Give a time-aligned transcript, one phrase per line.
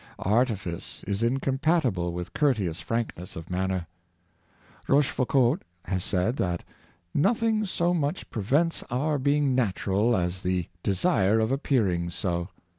[0.17, 3.85] Artifice is incompatible with courteous frankness of manner.
[4.87, 6.63] Rochefoucauld has said that"
[7.13, 12.49] nothing so much prevents our being natural as the desire of ap pearing so."